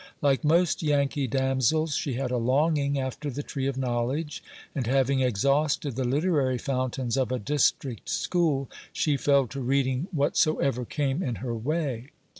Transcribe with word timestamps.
Like 0.19 0.43
most 0.43 0.81
Yankee 0.81 1.27
damsels, 1.27 1.95
she 1.95 2.13
had 2.13 2.31
a 2.31 2.37
longing 2.37 2.99
after 2.99 3.29
the 3.29 3.43
tree 3.43 3.67
of 3.67 3.77
knowledge, 3.77 4.43
and, 4.73 4.87
having 4.87 5.21
exhausted 5.21 5.95
the 5.95 6.03
literary 6.05 6.57
fountains 6.57 7.17
of 7.17 7.31
a 7.31 7.37
district 7.37 8.09
school, 8.09 8.67
she 8.91 9.15
fell 9.15 9.45
to 9.49 9.59
reading 9.61 10.07
whatsoever 10.11 10.85
came 10.85 11.21
in 11.21 11.35
her 11.35 11.53
way. 11.53 12.07